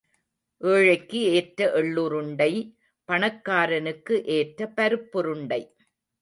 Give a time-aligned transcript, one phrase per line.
[0.61, 2.49] ஏழைக்கு ஏற்ற எள்ளுருண்டை
[3.09, 5.61] பணக்காரனுக்கு ஏற்ற பருப்புருண்டை.